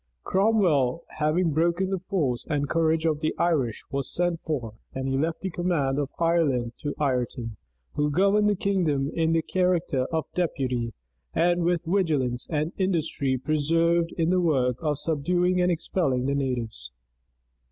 [0.23, 5.15] Cromwell, having broken the force and courage of the Irish, was sent for; and he
[5.15, 7.57] left the command of Ireland to Ireton,
[7.93, 10.93] who governed that kingdom in the character of deputy,
[11.35, 16.89] and with vigilance and industry persevered in the work of subduing and expelling the natives.